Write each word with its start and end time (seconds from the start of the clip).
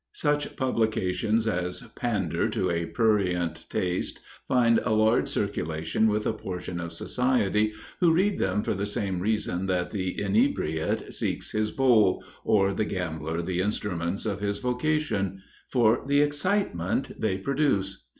Such 0.15 0.55
publications 0.55 1.47
as 1.47 1.81
pander 1.95 2.49
to 2.49 2.71
a 2.71 2.87
prurient 2.87 3.67
taste 3.69 4.19
find 4.47 4.79
a 4.79 4.89
large 4.89 5.27
circulation 5.27 6.07
with 6.07 6.25
a 6.25 6.33
portion 6.33 6.79
of 6.79 6.91
society 6.91 7.73
who 7.99 8.11
read 8.11 8.39
them 8.39 8.63
for 8.63 8.73
the 8.73 8.87
same 8.87 9.19
reason 9.19 9.67
that 9.67 9.91
the 9.91 10.19
inebriate 10.19 11.13
seeks 11.13 11.51
his 11.51 11.69
bowl, 11.69 12.23
or 12.43 12.73
the 12.73 12.83
gambler 12.85 13.43
the 13.43 13.59
instruments 13.59 14.25
of 14.25 14.39
his 14.39 14.57
vocation 14.57 15.43
for 15.69 16.03
the 16.07 16.21
excitement 16.21 17.21
they 17.21 17.37
produce. 17.37 18.03